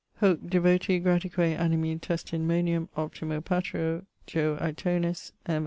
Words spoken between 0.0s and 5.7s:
Hoc devoti gratique animi testimonium optimo patruo, Jo. Aitonus, M.